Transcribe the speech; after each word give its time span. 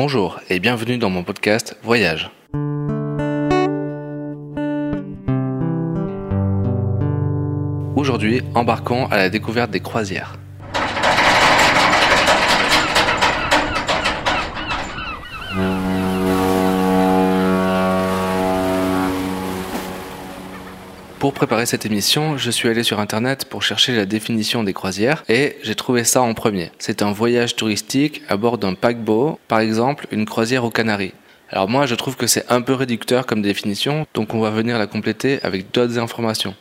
Bonjour 0.00 0.38
et 0.48 0.60
bienvenue 0.60 0.96
dans 0.96 1.10
mon 1.10 1.24
podcast 1.24 1.76
Voyage. 1.82 2.30
Aujourd'hui, 7.96 8.42
embarquons 8.54 9.06
à 9.06 9.16
la 9.16 9.28
découverte 9.28 9.72
des 9.72 9.80
croisières. 9.80 10.38
Pour 21.18 21.32
préparer 21.32 21.66
cette 21.66 21.84
émission, 21.84 22.36
je 22.36 22.48
suis 22.48 22.68
allé 22.68 22.84
sur 22.84 23.00
internet 23.00 23.44
pour 23.44 23.64
chercher 23.64 23.96
la 23.96 24.06
définition 24.06 24.62
des 24.62 24.72
croisières 24.72 25.24
et 25.28 25.56
j'ai 25.64 25.74
trouvé 25.74 26.04
ça 26.04 26.22
en 26.22 26.32
premier. 26.32 26.70
C'est 26.78 27.02
un 27.02 27.10
voyage 27.10 27.56
touristique 27.56 28.22
à 28.28 28.36
bord 28.36 28.56
d'un 28.56 28.74
paquebot, 28.74 29.40
par 29.48 29.58
exemple 29.58 30.06
une 30.12 30.26
croisière 30.26 30.64
aux 30.64 30.70
Canaries. 30.70 31.14
Alors 31.50 31.68
moi 31.68 31.86
je 31.86 31.96
trouve 31.96 32.14
que 32.14 32.28
c'est 32.28 32.44
un 32.52 32.60
peu 32.60 32.72
réducteur 32.72 33.26
comme 33.26 33.42
définition, 33.42 34.06
donc 34.14 34.32
on 34.32 34.38
va 34.38 34.50
venir 34.50 34.78
la 34.78 34.86
compléter 34.86 35.40
avec 35.42 35.72
d'autres 35.72 35.98
informations. 35.98 36.54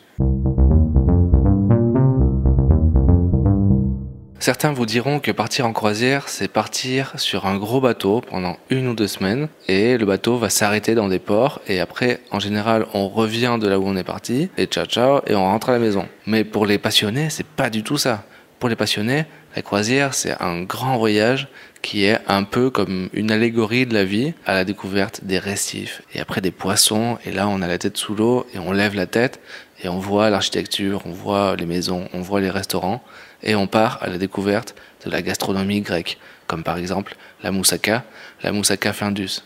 Certains 4.39 4.71
vous 4.71 4.85
diront 4.85 5.19
que 5.19 5.31
partir 5.31 5.65
en 5.65 5.73
croisière, 5.73 6.29
c'est 6.29 6.47
partir 6.47 7.13
sur 7.17 7.47
un 7.47 7.57
gros 7.57 7.81
bateau 7.81 8.21
pendant 8.21 8.57
une 8.69 8.87
ou 8.87 8.93
deux 8.93 9.07
semaines 9.07 9.47
et 9.67 9.97
le 9.97 10.05
bateau 10.05 10.37
va 10.37 10.49
s'arrêter 10.49 10.93
dans 10.93 11.07
des 11.07 11.17
ports 11.17 11.59
et 11.67 11.79
après, 11.79 12.21
en 12.29 12.39
général, 12.39 12.85
on 12.93 13.09
revient 13.09 13.57
de 13.59 13.67
là 13.67 13.79
où 13.79 13.87
on 13.87 13.97
est 13.97 14.03
parti 14.03 14.49
et 14.57 14.65
ciao 14.65 14.85
ciao 14.85 15.21
et 15.25 15.33
on 15.33 15.43
rentre 15.43 15.69
à 15.69 15.71
la 15.73 15.79
maison. 15.79 16.07
Mais 16.27 16.43
pour 16.43 16.67
les 16.67 16.77
passionnés, 16.77 17.31
c'est 17.31 17.47
pas 17.47 17.71
du 17.71 17.81
tout 17.81 17.97
ça. 17.97 18.25
Pour 18.59 18.69
les 18.69 18.75
passionnés, 18.75 19.25
la 19.57 19.63
croisière, 19.63 20.13
c'est 20.13 20.39
un 20.39 20.61
grand 20.61 20.99
voyage 20.99 21.47
qui 21.81 22.05
est 22.05 22.19
un 22.27 22.43
peu 22.43 22.69
comme 22.69 23.09
une 23.11 23.31
allégorie 23.31 23.87
de 23.87 23.93
la 23.95 24.03
vie 24.03 24.35
à 24.45 24.53
la 24.53 24.63
découverte 24.63 25.23
des 25.23 25.39
récifs 25.39 26.03
et 26.13 26.19
après 26.19 26.41
des 26.41 26.51
poissons 26.51 27.17
et 27.25 27.31
là 27.31 27.47
on 27.47 27.63
a 27.63 27.67
la 27.67 27.79
tête 27.79 27.97
sous 27.97 28.13
l'eau 28.13 28.45
et 28.53 28.59
on 28.59 28.71
lève 28.71 28.93
la 28.93 29.07
tête 29.07 29.39
et 29.81 29.89
on 29.89 29.97
voit 29.97 30.29
l'architecture, 30.29 31.01
on 31.05 31.11
voit 31.11 31.55
les 31.55 31.65
maisons, 31.65 32.07
on 32.13 32.21
voit 32.21 32.39
les 32.39 32.51
restaurants 32.51 33.03
et 33.41 33.55
on 33.55 33.65
part 33.65 33.97
à 34.03 34.09
la 34.09 34.19
découverte 34.19 34.75
de 35.03 35.09
la 35.09 35.23
gastronomie 35.23 35.81
grecque, 35.81 36.19
comme 36.45 36.61
par 36.61 36.77
exemple 36.77 37.15
la 37.41 37.49
moussaka, 37.49 38.03
la 38.43 38.51
moussaka 38.51 38.93
findus. 38.93 39.41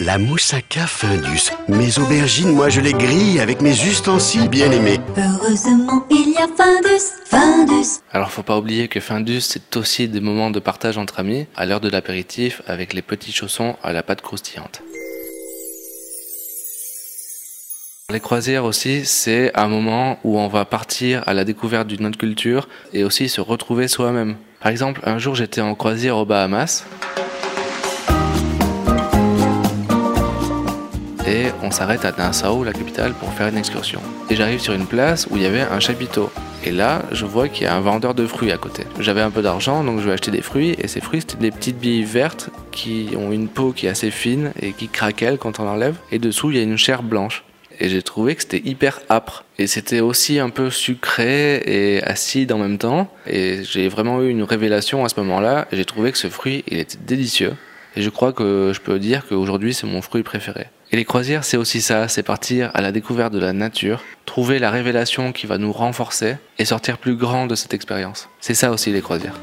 La 0.00 0.18
moussaka 0.18 0.86
findus. 0.86 1.52
Mes 1.68 1.98
aubergines, 1.98 2.52
moi 2.52 2.68
je 2.68 2.82
les 2.82 2.92
grille 2.92 3.40
avec 3.40 3.62
mes 3.62 3.82
ustensiles 3.82 4.50
bien 4.50 4.70
aimés. 4.70 5.00
Heureusement, 5.16 6.04
il 6.10 6.32
y 6.32 6.36
a 6.36 6.48
Findus, 6.48 7.04
Findus. 7.30 7.73
Alors 8.14 8.30
faut 8.30 8.44
pas 8.44 8.56
oublier 8.56 8.86
que 8.86 9.00
findus 9.00 9.40
c'est 9.40 9.76
aussi 9.76 10.06
des 10.06 10.20
moments 10.20 10.52
de 10.52 10.60
partage 10.60 10.98
entre 10.98 11.18
amis 11.18 11.48
à 11.56 11.66
l'heure 11.66 11.80
de 11.80 11.88
l'apéritif 11.88 12.62
avec 12.68 12.92
les 12.92 13.02
petits 13.02 13.32
chaussons 13.32 13.74
à 13.82 13.92
la 13.92 14.04
pâte 14.04 14.22
croustillante. 14.22 14.82
Les 18.10 18.20
croisières 18.20 18.66
aussi, 18.66 19.04
c'est 19.04 19.50
un 19.58 19.66
moment 19.66 20.20
où 20.22 20.38
on 20.38 20.46
va 20.46 20.64
partir 20.64 21.24
à 21.26 21.34
la 21.34 21.44
découverte 21.44 21.88
d'une 21.88 22.06
autre 22.06 22.16
culture 22.16 22.68
et 22.92 23.02
aussi 23.02 23.28
se 23.28 23.40
retrouver 23.40 23.88
soi-même. 23.88 24.36
Par 24.60 24.70
exemple, 24.70 25.00
un 25.02 25.18
jour 25.18 25.34
j'étais 25.34 25.60
en 25.60 25.74
croisière 25.74 26.16
aux 26.16 26.24
Bahamas 26.24 26.84
et 31.26 31.46
on 31.64 31.72
s'arrête 31.72 32.04
à 32.04 32.12
Nassau, 32.12 32.62
la 32.62 32.72
capitale, 32.72 33.12
pour 33.14 33.32
faire 33.32 33.48
une 33.48 33.58
excursion. 33.58 34.00
Et 34.30 34.36
j'arrive 34.36 34.60
sur 34.60 34.72
une 34.72 34.86
place 34.86 35.26
où 35.32 35.36
il 35.36 35.42
y 35.42 35.46
avait 35.46 35.62
un 35.62 35.80
chapiteau. 35.80 36.30
Et 36.64 36.70
là, 36.70 37.02
je 37.12 37.26
vois 37.26 37.48
qu'il 37.48 37.64
y 37.64 37.66
a 37.66 37.76
un 37.76 37.80
vendeur 37.80 38.14
de 38.14 38.26
fruits 38.26 38.50
à 38.50 38.56
côté. 38.56 38.84
J'avais 38.98 39.20
un 39.20 39.30
peu 39.30 39.42
d'argent, 39.42 39.84
donc 39.84 40.00
je 40.00 40.06
vais 40.06 40.12
acheter 40.12 40.30
des 40.30 40.40
fruits. 40.40 40.74
Et 40.78 40.88
ces 40.88 41.00
fruits, 41.00 41.20
c'était 41.20 41.36
des 41.36 41.50
petites 41.50 41.78
billes 41.78 42.04
vertes 42.04 42.48
qui 42.72 43.10
ont 43.16 43.32
une 43.32 43.48
peau 43.48 43.72
qui 43.72 43.86
est 43.86 43.90
assez 43.90 44.10
fine 44.10 44.52
et 44.60 44.72
qui 44.72 44.88
craquelle 44.88 45.36
quand 45.38 45.60
on 45.60 45.64
l'enlève. 45.64 45.96
Et 46.10 46.18
dessous, 46.18 46.50
il 46.50 46.56
y 46.56 46.60
a 46.60 46.62
une 46.62 46.78
chair 46.78 47.02
blanche 47.02 47.44
et 47.80 47.88
j'ai 47.88 48.02
trouvé 48.02 48.34
que 48.34 48.42
c'était 48.42 48.62
hyper 48.64 49.00
âpre. 49.10 49.44
Et 49.58 49.66
c'était 49.66 50.00
aussi 50.00 50.38
un 50.38 50.50
peu 50.50 50.70
sucré 50.70 51.56
et 51.66 52.02
acide 52.02 52.52
en 52.52 52.58
même 52.58 52.78
temps. 52.78 53.10
Et 53.26 53.62
j'ai 53.64 53.88
vraiment 53.88 54.22
eu 54.22 54.30
une 54.30 54.42
révélation 54.42 55.04
à 55.04 55.08
ce 55.08 55.18
moment-là. 55.20 55.66
J'ai 55.72 55.84
trouvé 55.84 56.12
que 56.12 56.18
ce 56.18 56.28
fruit, 56.28 56.64
il 56.68 56.78
était 56.78 56.98
délicieux. 57.04 57.54
Et 57.96 58.02
je 58.02 58.10
crois 58.10 58.32
que 58.32 58.72
je 58.74 58.80
peux 58.80 58.98
dire 58.98 59.24
qu'aujourd'hui, 59.28 59.72
c'est 59.72 59.86
mon 59.86 60.02
fruit 60.02 60.24
préféré. 60.24 60.66
Et 60.90 60.96
les 60.96 61.04
croisières, 61.04 61.44
c'est 61.44 61.56
aussi 61.56 61.80
ça, 61.80 62.08
c'est 62.08 62.24
partir 62.24 62.72
à 62.74 62.80
la 62.80 62.90
découverte 62.90 63.32
de 63.32 63.38
la 63.38 63.52
nature, 63.52 64.02
trouver 64.26 64.58
la 64.58 64.72
révélation 64.72 65.32
qui 65.32 65.46
va 65.46 65.58
nous 65.58 65.70
renforcer 65.70 66.36
et 66.58 66.64
sortir 66.64 66.98
plus 66.98 67.14
grand 67.14 67.46
de 67.46 67.54
cette 67.54 67.72
expérience. 67.72 68.28
C'est 68.40 68.54
ça 68.54 68.72
aussi 68.72 68.90
les 68.90 69.00
croisières. 69.00 69.38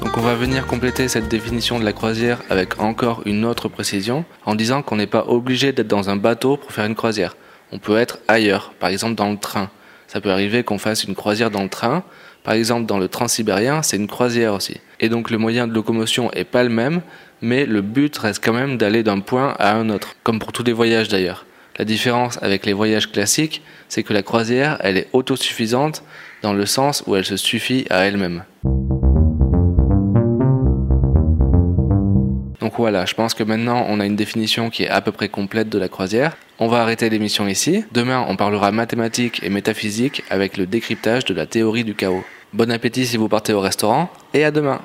Donc 0.00 0.16
on 0.16 0.22
va 0.22 0.34
venir 0.34 0.66
compléter 0.66 1.08
cette 1.08 1.28
définition 1.28 1.78
de 1.78 1.84
la 1.84 1.92
croisière 1.92 2.40
avec 2.48 2.80
encore 2.80 3.20
une 3.26 3.44
autre 3.44 3.68
précision 3.68 4.24
en 4.46 4.54
disant 4.54 4.80
qu'on 4.80 4.96
n'est 4.96 5.06
pas 5.06 5.26
obligé 5.28 5.72
d'être 5.72 5.88
dans 5.88 6.08
un 6.08 6.16
bateau 6.16 6.56
pour 6.56 6.72
faire 6.72 6.86
une 6.86 6.94
croisière. 6.94 7.36
On 7.70 7.78
peut 7.78 7.98
être 7.98 8.18
ailleurs, 8.28 8.72
par 8.80 8.88
exemple 8.88 9.14
dans 9.14 9.30
le 9.30 9.36
train. 9.36 9.68
Ça 10.06 10.20
peut 10.20 10.30
arriver 10.30 10.62
qu'on 10.62 10.78
fasse 10.78 11.04
une 11.04 11.14
croisière 11.14 11.50
dans 11.50 11.62
le 11.62 11.68
train. 11.68 12.04
Par 12.42 12.54
exemple, 12.54 12.86
dans 12.86 12.98
le 12.98 13.08
transsibérien, 13.08 13.82
c'est 13.82 13.96
une 13.96 14.06
croisière 14.06 14.54
aussi. 14.54 14.78
Et 15.00 15.08
donc 15.08 15.30
le 15.30 15.38
moyen 15.38 15.66
de 15.66 15.72
locomotion 15.72 16.30
est 16.32 16.44
pas 16.44 16.62
le 16.62 16.68
même, 16.68 17.00
mais 17.40 17.66
le 17.66 17.80
but 17.80 18.16
reste 18.16 18.44
quand 18.44 18.52
même 18.52 18.76
d'aller 18.76 19.02
d'un 19.02 19.20
point 19.20 19.54
à 19.58 19.74
un 19.74 19.88
autre, 19.90 20.16
comme 20.22 20.38
pour 20.38 20.52
tous 20.52 20.64
les 20.64 20.72
voyages 20.72 21.08
d'ailleurs. 21.08 21.46
La 21.78 21.84
différence 21.84 22.38
avec 22.42 22.66
les 22.66 22.72
voyages 22.72 23.10
classiques, 23.10 23.62
c'est 23.88 24.02
que 24.02 24.12
la 24.12 24.22
croisière, 24.22 24.76
elle 24.80 24.96
est 24.96 25.08
autosuffisante 25.12 26.04
dans 26.42 26.52
le 26.52 26.66
sens 26.66 27.02
où 27.06 27.16
elle 27.16 27.24
se 27.24 27.36
suffit 27.36 27.86
à 27.90 28.06
elle-même. 28.06 28.44
Voilà, 32.76 33.06
je 33.06 33.14
pense 33.14 33.34
que 33.34 33.44
maintenant 33.44 33.86
on 33.88 34.00
a 34.00 34.06
une 34.06 34.16
définition 34.16 34.70
qui 34.70 34.84
est 34.84 34.88
à 34.88 35.00
peu 35.00 35.12
près 35.12 35.28
complète 35.28 35.68
de 35.68 35.78
la 35.78 35.88
croisière. 35.88 36.36
On 36.58 36.68
va 36.68 36.82
arrêter 36.82 37.08
l'émission 37.08 37.46
ici. 37.46 37.84
Demain, 37.92 38.24
on 38.28 38.36
parlera 38.36 38.72
mathématiques 38.72 39.42
et 39.42 39.48
métaphysique 39.48 40.22
avec 40.30 40.56
le 40.56 40.66
décryptage 40.66 41.24
de 41.24 41.34
la 41.34 41.46
théorie 41.46 41.84
du 41.84 41.94
chaos. 41.94 42.24
Bon 42.52 42.70
appétit 42.70 43.06
si 43.06 43.16
vous 43.16 43.28
partez 43.28 43.52
au 43.52 43.60
restaurant 43.60 44.10
et 44.32 44.44
à 44.44 44.50
demain. 44.50 44.80